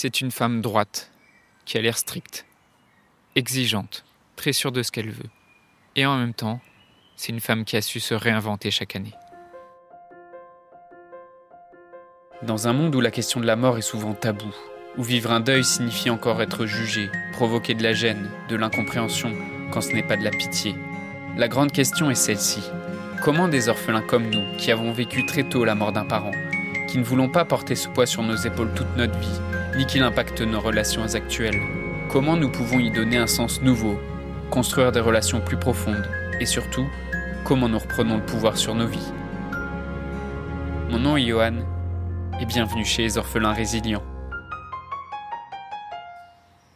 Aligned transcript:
C'est 0.00 0.20
une 0.20 0.30
femme 0.30 0.60
droite, 0.60 1.10
qui 1.64 1.76
a 1.76 1.80
l'air 1.80 1.98
stricte, 1.98 2.46
exigeante, 3.34 4.04
très 4.36 4.52
sûre 4.52 4.70
de 4.70 4.84
ce 4.84 4.92
qu'elle 4.92 5.10
veut. 5.10 5.28
Et 5.96 6.06
en 6.06 6.16
même 6.16 6.34
temps, 6.34 6.60
c'est 7.16 7.32
une 7.32 7.40
femme 7.40 7.64
qui 7.64 7.76
a 7.76 7.82
su 7.82 7.98
se 7.98 8.14
réinventer 8.14 8.70
chaque 8.70 8.94
année. 8.94 9.14
Dans 12.42 12.68
un 12.68 12.72
monde 12.72 12.94
où 12.94 13.00
la 13.00 13.10
question 13.10 13.40
de 13.40 13.46
la 13.46 13.56
mort 13.56 13.76
est 13.76 13.82
souvent 13.82 14.14
taboue, 14.14 14.54
où 14.96 15.02
vivre 15.02 15.32
un 15.32 15.40
deuil 15.40 15.64
signifie 15.64 16.10
encore 16.10 16.40
être 16.42 16.64
jugé, 16.64 17.10
provoquer 17.32 17.74
de 17.74 17.82
la 17.82 17.92
gêne, 17.92 18.30
de 18.48 18.54
l'incompréhension, 18.54 19.32
quand 19.72 19.80
ce 19.80 19.94
n'est 19.94 20.06
pas 20.06 20.16
de 20.16 20.22
la 20.22 20.30
pitié, 20.30 20.76
la 21.36 21.48
grande 21.48 21.72
question 21.72 22.08
est 22.08 22.14
celle-ci. 22.14 22.62
Comment 23.24 23.48
des 23.48 23.68
orphelins 23.68 24.02
comme 24.02 24.30
nous, 24.30 24.56
qui 24.58 24.70
avons 24.70 24.92
vécu 24.92 25.26
très 25.26 25.42
tôt 25.42 25.64
la 25.64 25.74
mort 25.74 25.90
d'un 25.90 26.04
parent, 26.04 26.30
qui 26.88 26.98
ne 26.98 27.04
voulons 27.04 27.28
pas 27.28 27.44
porter 27.44 27.76
ce 27.76 27.88
poids 27.88 28.06
sur 28.06 28.22
nos 28.22 28.34
épaules 28.34 28.72
toute 28.74 28.96
notre 28.96 29.16
vie, 29.18 29.40
ni 29.76 29.86
qu'il 29.86 30.02
impacte 30.02 30.40
nos 30.40 30.58
relations 30.58 31.14
actuelles, 31.14 31.60
comment 32.08 32.36
nous 32.36 32.50
pouvons 32.50 32.80
y 32.80 32.90
donner 32.90 33.18
un 33.18 33.26
sens 33.26 33.60
nouveau, 33.60 34.00
construire 34.50 34.90
des 34.90 35.00
relations 35.00 35.40
plus 35.40 35.58
profondes, 35.58 36.08
et 36.40 36.46
surtout, 36.46 36.88
comment 37.44 37.68
nous 37.68 37.78
reprenons 37.78 38.16
le 38.16 38.24
pouvoir 38.24 38.56
sur 38.56 38.74
nos 38.74 38.86
vies? 38.86 39.12
Mon 40.88 40.98
nom 40.98 41.16
est 41.18 41.26
Johan, 41.26 41.58
et 42.40 42.46
bienvenue 42.46 42.86
chez 42.86 43.02
les 43.02 43.18
orphelins 43.18 43.52
résilients. 43.52 44.04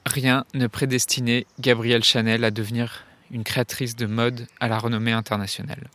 Rien 0.05 0.45
ne 0.53 0.67
prédestinait 0.67 1.47
Gabrielle 1.59 2.05
Chanel 2.05 2.45
à 2.45 2.51
devenir 2.51 3.05
une 3.31 3.45
créatrice 3.45 3.97
de 3.97 4.05
mode 4.05 4.47
à 4.61 4.69
la 4.69 4.79
renommée 4.79 5.13
internationale. 5.13 5.89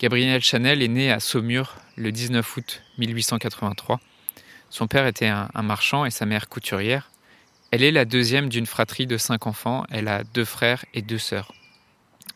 Gabrielle 0.00 0.42
Chanel 0.42 0.82
est 0.82 0.88
née 0.88 1.12
à 1.12 1.20
Saumur 1.20 1.76
le 1.96 2.10
19 2.10 2.56
août 2.56 2.82
1883. 2.98 4.00
Son 4.68 4.88
père 4.88 5.06
était 5.06 5.28
un, 5.28 5.48
marchand 5.62 6.04
et 6.04 6.10
sa 6.10 6.26
mère 6.26 6.48
couturière. 6.48 7.12
Elle 7.70 7.84
est 7.84 7.92
la 7.92 8.04
deuxième 8.04 8.48
d'une 8.48 8.66
fratrie 8.66 9.06
de 9.06 9.16
cinq 9.16 9.46
enfants. 9.46 9.84
Elle 9.90 10.08
a 10.08 10.24
deux 10.24 10.44
frères 10.44 10.84
et 10.94 11.02
deux 11.02 11.18
sœurs. 11.18 11.52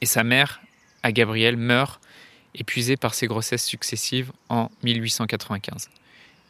Et 0.01 0.07
sa 0.07 0.23
mère, 0.23 0.61
à 1.03 1.11
Gabrielle, 1.11 1.57
meurt 1.57 2.01
épuisée 2.55 2.97
par 2.97 3.13
ses 3.13 3.27
grossesses 3.27 3.65
successives 3.65 4.31
en 4.49 4.71
1895. 4.85 5.91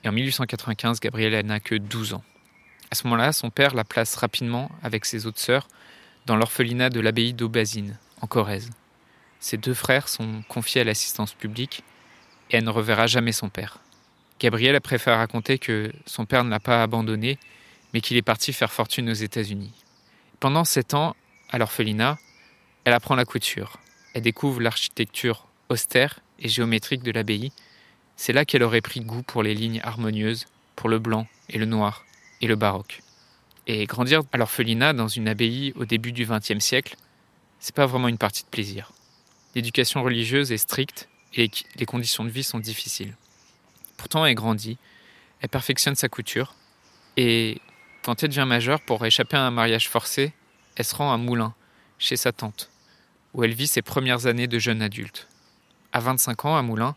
Et 0.04 0.08
en 0.10 0.12
1895, 0.12 1.00
Gabrielle 1.00 1.46
n'a 1.46 1.58
que 1.58 1.74
12 1.74 2.12
ans. 2.14 2.24
À 2.90 2.94
ce 2.94 3.04
moment-là, 3.04 3.32
son 3.32 3.48
père 3.48 3.74
la 3.74 3.84
place 3.84 4.14
rapidement 4.14 4.70
avec 4.82 5.06
ses 5.06 5.26
autres 5.26 5.40
sœurs 5.40 5.68
dans 6.26 6.36
l'orphelinat 6.36 6.90
de 6.90 7.00
l'abbaye 7.00 7.32
d'Aubazine, 7.32 7.96
en 8.20 8.26
Corrèze. 8.26 8.70
Ses 9.40 9.56
deux 9.56 9.74
frères 9.74 10.08
sont 10.08 10.42
confiés 10.48 10.80
à 10.80 10.84
l'assistance 10.84 11.34
publique 11.34 11.82
et 12.50 12.56
elle 12.56 12.64
ne 12.64 12.70
reverra 12.70 13.06
jamais 13.06 13.32
son 13.32 13.48
père. 13.48 13.78
Gabrielle 14.40 14.80
préfère 14.80 15.18
raconter 15.18 15.58
que 15.58 15.92
son 16.06 16.24
père 16.24 16.44
ne 16.44 16.50
l'a 16.50 16.60
pas 16.60 16.82
abandonné, 16.82 17.38
mais 17.92 18.00
qu'il 18.00 18.16
est 18.16 18.22
parti 18.22 18.52
faire 18.52 18.72
fortune 18.72 19.10
aux 19.10 19.14
États-Unis. 19.14 19.72
Pendant 20.40 20.64
sept 20.64 20.94
ans, 20.94 21.16
à 21.50 21.58
l'orphelinat, 21.58 22.18
elle 22.84 22.92
apprend 22.92 23.16
la 23.16 23.24
couture. 23.24 23.78
Elle 24.14 24.22
découvre 24.22 24.60
l'architecture 24.60 25.46
austère 25.68 26.20
et 26.38 26.48
géométrique 26.48 27.02
de 27.02 27.10
l'abbaye. 27.10 27.52
C'est 28.16 28.32
là 28.32 28.44
qu'elle 28.44 28.62
aurait 28.62 28.80
pris 28.80 29.00
goût 29.00 29.22
pour 29.22 29.42
les 29.42 29.54
lignes 29.54 29.80
harmonieuses, 29.82 30.46
pour 30.76 30.88
le 30.88 30.98
blanc 30.98 31.26
et 31.48 31.58
le 31.58 31.66
noir 31.66 32.04
et 32.40 32.46
le 32.46 32.56
baroque. 32.56 33.02
Et 33.66 33.84
grandir 33.86 34.22
à 34.32 34.38
l'orphelinat 34.38 34.92
dans 34.92 35.08
une 35.08 35.28
abbaye 35.28 35.72
au 35.76 35.84
début 35.84 36.12
du 36.12 36.24
XXe 36.24 36.60
siècle, 36.60 36.96
c'est 37.58 37.74
pas 37.74 37.86
vraiment 37.86 38.08
une 38.08 38.18
partie 38.18 38.44
de 38.44 38.48
plaisir. 38.48 38.92
L'éducation 39.58 40.04
religieuse 40.04 40.52
est 40.52 40.56
stricte 40.56 41.08
et 41.34 41.50
les 41.74 41.84
conditions 41.84 42.22
de 42.22 42.28
vie 42.28 42.44
sont 42.44 42.60
difficiles. 42.60 43.16
Pourtant, 43.96 44.24
elle 44.24 44.36
grandit, 44.36 44.78
elle 45.40 45.48
perfectionne 45.48 45.96
sa 45.96 46.08
couture, 46.08 46.54
et 47.16 47.60
quand 48.04 48.22
elle 48.22 48.28
devient 48.28 48.44
majeure, 48.46 48.80
pour 48.80 49.04
échapper 49.04 49.36
à 49.36 49.42
un 49.42 49.50
mariage 49.50 49.88
forcé, 49.88 50.32
elle 50.76 50.84
se 50.84 50.94
rend 50.94 51.12
à 51.12 51.16
Moulins, 51.16 51.56
chez 51.98 52.16
sa 52.16 52.30
tante, 52.30 52.70
où 53.34 53.42
elle 53.42 53.52
vit 53.52 53.66
ses 53.66 53.82
premières 53.82 54.26
années 54.26 54.46
de 54.46 54.60
jeune 54.60 54.80
adulte. 54.80 55.26
À 55.92 55.98
25 55.98 56.44
ans, 56.44 56.56
à 56.56 56.62
Moulins, 56.62 56.94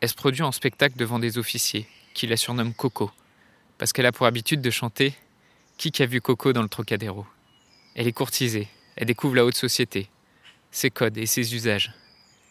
elle 0.00 0.10
se 0.10 0.14
produit 0.14 0.44
en 0.44 0.52
spectacle 0.52 0.96
devant 0.96 1.18
des 1.18 1.38
officiers, 1.38 1.88
qui 2.14 2.28
la 2.28 2.36
surnomment 2.36 2.72
Coco, 2.72 3.10
parce 3.78 3.92
qu'elle 3.92 4.06
a 4.06 4.12
pour 4.12 4.26
habitude 4.26 4.62
de 4.62 4.70
chanter 4.70 5.12
Qui 5.76 5.90
a 6.00 6.06
vu 6.06 6.20
Coco 6.20 6.52
dans 6.52 6.62
le 6.62 6.68
Trocadéro? 6.68 7.26
Elle 7.96 8.06
est 8.06 8.12
courtisée, 8.12 8.68
elle 8.94 9.08
découvre 9.08 9.34
la 9.34 9.44
haute 9.44 9.56
société, 9.56 10.08
ses 10.70 10.90
codes 10.90 11.18
et 11.18 11.26
ses 11.26 11.54
usages. 11.54 11.92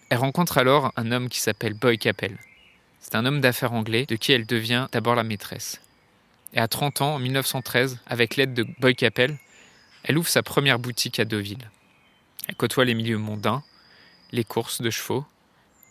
Elle 0.09 0.18
rencontre 0.18 0.57
alors 0.57 0.91
un 0.96 1.12
homme 1.12 1.30
qui 1.30 1.40
s'appelle 1.40 1.74
Boy 1.74 1.97
Capel. 1.97 2.38
C'est 3.00 3.16
un 3.16 3.25
homme 3.25 3.41
d'affaires 3.41 3.74
anglais 3.74 4.06
de 4.06 4.16
qui 4.16 4.31
elle 4.31 4.46
devient 4.46 4.88
d'abord 4.91 5.16
la 5.16 5.24
maîtresse. 5.24 5.81
Et 6.53 6.59
à 6.59 6.68
30 6.68 7.02
ans, 7.02 7.16
en 7.16 7.19
1913, 7.19 8.00
avec 8.08 8.35
l'aide 8.35 8.53
de 8.53 8.66
Boy 8.79 8.96
Capel, 8.96 9.38
elle 10.03 10.18
ouvre 10.18 10.28
sa 10.28 10.44
première 10.44 10.79
boutique 10.79 11.19
à 11.19 11.25
Deauville. 11.25 11.69
Elle 12.47 12.56
côtoie 12.56 12.85
les 12.85 12.96
milieux 12.96 13.18
mondains, 13.18 13.63
les 14.31 14.44
courses 14.44 14.81
de 14.81 14.90
chevaux. 14.90 15.25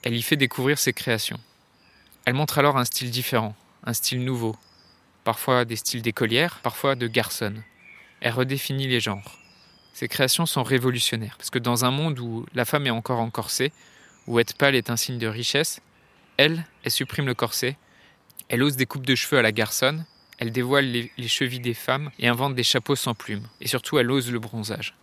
Elle 0.03 0.15
y 0.15 0.23
fait 0.23 0.37
découvrir 0.37 0.79
ses 0.79 0.93
créations. 0.93 1.39
Elle 2.25 2.35
montre 2.35 2.59
alors 2.59 2.77
un 2.77 2.85
style 2.85 3.11
différent, 3.11 3.55
un 3.85 3.93
style 3.93 4.25
nouveau, 4.25 4.57
parfois 5.25 5.65
des 5.65 5.77
styles 5.77 6.03
d'écolière, 6.03 6.59
parfois 6.63 6.95
de 6.95 7.07
garçonne. 7.07 7.63
Elle 8.21 8.33
redéfinit 8.33 8.89
les 8.89 9.01
genres. 9.01 9.39
Ses 9.99 10.07
créations 10.07 10.47
sont 10.47 10.63
révolutionnaires, 10.63 11.35
parce 11.39 11.51
que 11.51 11.59
dans 11.59 11.85
un 11.85 11.91
monde 11.91 12.21
où 12.21 12.47
la 12.55 12.65
femme 12.65 12.87
est 12.87 12.91
encore 12.91 13.19
en 13.19 13.31
corset, 13.31 13.73
où 14.29 14.39
être 14.39 14.57
pâle 14.57 14.77
est 14.77 14.91
un 14.91 14.97
signe 14.97 15.19
de 15.19 15.27
richesse, 15.27 15.81
elle, 16.37 16.65
elle 16.85 16.93
supprime 16.93 17.27
le 17.27 17.35
corset, 17.35 17.77
elle 18.49 18.63
ose 18.63 18.77
des 18.77 18.87
coupes 18.87 19.05
de 19.05 19.17
cheveux 19.17 19.39
à 19.39 19.43
la 19.43 19.51
garçonne, 19.51 20.07
elle 20.39 20.53
dévoile 20.53 20.85
les, 20.85 21.11
les 21.19 21.27
chevilles 21.27 21.59
des 21.59 21.75
femmes 21.75 22.13
et 22.21 22.29
invente 22.29 22.55
des 22.55 22.63
chapeaux 22.63 22.95
sans 22.95 23.15
plumes, 23.15 23.49
et 23.61 23.67
surtout 23.67 23.99
elle 23.99 24.13
ose 24.13 24.31
le 24.31 24.39
bronzage. 24.39 24.95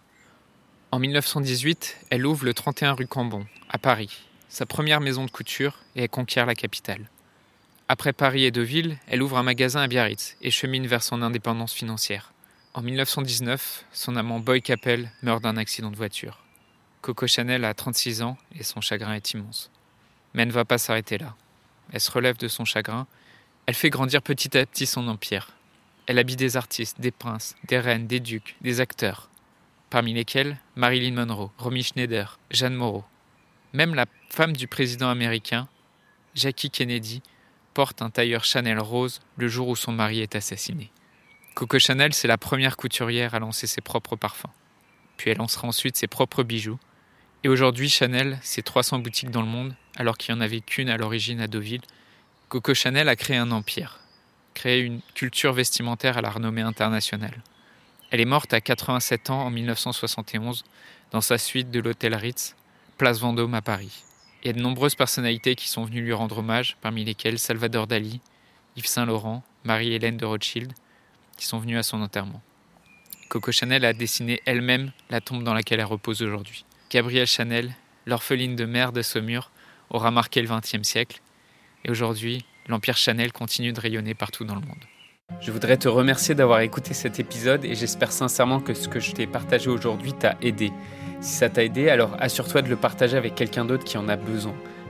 En 0.93 0.99
1918, 0.99 1.97
elle 2.09 2.25
ouvre 2.25 2.45
le 2.45 2.53
31 2.53 2.93
rue 2.93 3.05
Cambon, 3.05 3.45
à 3.67 3.77
Paris, 3.77 4.25
sa 4.47 4.65
première 4.65 5.01
maison 5.01 5.25
de 5.25 5.29
couture, 5.29 5.83
et 5.97 6.03
elle 6.03 6.09
conquiert 6.09 6.45
la 6.45 6.55
capitale. 6.55 7.09
Après 7.89 8.13
Paris 8.13 8.45
et 8.45 8.51
Deauville, 8.51 8.97
elle 9.07 9.21
ouvre 9.21 9.37
un 9.37 9.43
magasin 9.43 9.81
à 9.81 9.87
Biarritz 9.87 10.37
et 10.41 10.51
chemine 10.51 10.87
vers 10.87 11.03
son 11.03 11.21
indépendance 11.21 11.73
financière. 11.73 12.31
En 12.75 12.81
1919, 12.81 13.85
son 13.93 14.17
amant 14.17 14.41
Boy 14.41 14.61
Capel 14.61 15.09
meurt 15.21 15.41
d'un 15.41 15.55
accident 15.55 15.91
de 15.91 15.95
voiture. 15.95 16.43
Coco 16.99 17.25
Chanel 17.25 17.63
a 17.63 17.73
36 17.73 18.21
ans 18.21 18.37
et 18.53 18.63
son 18.63 18.81
chagrin 18.81 19.13
est 19.13 19.31
immense. 19.31 19.71
Mais 20.33 20.41
elle 20.41 20.49
ne 20.49 20.53
va 20.53 20.65
pas 20.65 20.77
s'arrêter 20.77 21.17
là. 21.17 21.37
Elle 21.93 22.01
se 22.01 22.11
relève 22.11 22.35
de 22.35 22.49
son 22.49 22.65
chagrin. 22.65 23.07
Elle 23.65 23.75
fait 23.75 23.89
grandir 23.89 24.21
petit 24.21 24.57
à 24.57 24.65
petit 24.65 24.87
son 24.87 25.07
empire. 25.07 25.51
Elle 26.05 26.19
habille 26.19 26.35
des 26.35 26.57
artistes, 26.57 26.99
des 26.99 27.11
princes, 27.11 27.55
des 27.65 27.79
reines, 27.79 28.07
des 28.07 28.19
ducs, 28.19 28.57
des 28.59 28.81
acteurs. 28.81 29.29
Parmi 29.89 30.13
lesquels 30.13 30.57
Marilyn 30.75 31.13
Monroe, 31.13 31.51
Romy 31.57 31.81
Schneider, 31.81 32.37
Jeanne 32.51 32.75
Moreau. 32.75 33.05
Même 33.71 33.95
la 33.95 34.05
femme 34.29 34.51
du 34.51 34.67
président 34.67 35.09
américain, 35.09 35.69
Jackie 36.33 36.71
Kennedy, 36.71 37.21
porte 37.73 38.01
un 38.01 38.09
tailleur 38.09 38.43
Chanel 38.43 38.79
rose 38.79 39.21
le 39.37 39.47
jour 39.47 39.69
où 39.69 39.77
son 39.77 39.93
mari 39.93 40.19
est 40.19 40.35
assassiné. 40.35 40.91
Coco 41.55 41.79
Chanel, 41.79 42.13
c'est 42.13 42.27
la 42.27 42.37
première 42.37 42.75
couturière 42.75 43.33
à 43.33 43.39
lancer 43.39 43.65
ses 43.65 43.79
propres 43.79 44.17
parfums. 44.17 44.51
Puis 45.15 45.31
elle 45.31 45.37
lancera 45.37 45.65
ensuite 45.69 45.95
ses 45.95 46.07
propres 46.07 46.43
bijoux. 46.43 46.77
Et 47.45 47.47
aujourd'hui, 47.47 47.87
Chanel, 47.87 48.37
c'est 48.41 48.61
300 48.61 48.99
boutiques 48.99 49.31
dans 49.31 49.41
le 49.41 49.47
monde, 49.47 49.73
alors 49.95 50.17
qu'il 50.17 50.35
n'y 50.35 50.41
en 50.41 50.43
avait 50.43 50.59
qu'une 50.59 50.89
à 50.89 50.97
l'origine 50.97 51.39
à 51.39 51.47
Deauville. 51.47 51.79
Coco 52.49 52.73
Chanel 52.73 53.07
a 53.07 53.15
créé 53.15 53.37
un 53.37 53.51
empire, 53.51 54.01
créé 54.53 54.81
une 54.81 54.99
culture 55.13 55.53
vestimentaire 55.53 56.17
à 56.17 56.21
la 56.21 56.29
renommée 56.29 56.61
internationale. 56.61 57.41
Elle 58.11 58.19
est 58.19 58.25
morte 58.25 58.53
à 58.53 58.59
87 58.59 59.29
ans 59.29 59.45
en 59.45 59.49
1971 59.49 60.65
dans 61.11 61.21
sa 61.21 61.37
suite 61.37 61.71
de 61.71 61.79
l'hôtel 61.79 62.15
Ritz, 62.15 62.57
place 62.97 63.21
Vendôme 63.21 63.53
à 63.53 63.61
Paris. 63.61 64.03
Il 64.43 64.47
y 64.47 64.49
a 64.49 64.53
de 64.53 64.61
nombreuses 64.61 64.95
personnalités 64.95 65.55
qui 65.55 65.69
sont 65.69 65.85
venues 65.85 66.01
lui 66.01 66.11
rendre 66.11 66.39
hommage, 66.39 66.75
parmi 66.81 67.05
lesquelles 67.05 67.39
Salvador 67.39 67.87
Dali, 67.87 68.19
Yves 68.75 68.87
Saint-Laurent, 68.87 69.41
Marie-Hélène 69.63 70.17
de 70.17 70.25
Rothschild, 70.25 70.73
qui 71.37 71.45
sont 71.45 71.59
venus 71.59 71.77
à 71.77 71.83
son 71.83 72.01
enterrement. 72.01 72.41
Coco 73.29 73.51
Chanel 73.51 73.85
a 73.85 73.93
dessiné 73.93 74.41
elle-même 74.45 74.91
la 75.09 75.21
tombe 75.21 75.43
dans 75.43 75.53
laquelle 75.53 75.79
elle 75.79 75.85
repose 75.85 76.21
aujourd'hui. 76.21 76.65
Gabrielle 76.89 77.27
Chanel, 77.27 77.75
l'orpheline 78.05 78.55
de 78.55 78.65
mère 78.65 78.91
de 78.91 79.01
Saumur, 79.01 79.51
aura 79.89 80.11
marqué 80.11 80.41
le 80.41 80.47
XXe 80.47 80.87
siècle, 80.87 81.21
et 81.83 81.91
aujourd'hui, 81.91 82.45
l'Empire 82.67 82.97
Chanel 82.97 83.31
continue 83.31 83.73
de 83.73 83.79
rayonner 83.79 84.13
partout 84.13 84.43
dans 84.43 84.55
le 84.55 84.61
monde. 84.61 84.83
Je 85.41 85.51
voudrais 85.51 85.77
te 85.77 85.87
remercier 85.87 86.35
d'avoir 86.35 86.59
écouté 86.59 86.93
cet 86.93 87.19
épisode 87.19 87.65
et 87.65 87.73
j'espère 87.75 88.11
sincèrement 88.11 88.59
que 88.59 88.73
ce 88.73 88.87
que 88.87 88.99
je 88.99 89.11
t'ai 89.11 89.25
partagé 89.25 89.69
aujourd'hui 89.69 90.13
t'a 90.13 90.37
aidé. 90.41 90.71
Si 91.19 91.33
ça 91.33 91.49
t'a 91.49 91.63
aidé, 91.63 91.89
alors 91.89 92.15
assure-toi 92.19 92.61
de 92.61 92.69
le 92.69 92.75
partager 92.75 93.17
avec 93.17 93.33
quelqu'un 93.33 93.65
d'autre 93.65 93.83
qui 93.83 93.97
en 93.97 94.07
a 94.07 94.15
besoin. 94.15 94.55